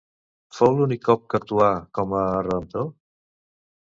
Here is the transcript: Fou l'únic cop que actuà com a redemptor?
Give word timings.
Fou 0.59 0.77
l'únic 0.77 1.03
cop 1.09 1.27
que 1.33 1.39
actuà 1.39 1.69
com 1.99 2.17
a 2.23 2.25
redemptor? 2.49 2.93